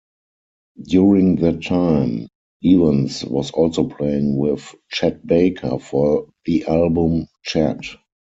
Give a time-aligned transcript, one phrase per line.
[0.81, 2.27] During that time,
[2.65, 7.85] Evans was also playing with Chet Baker for the album "Chet".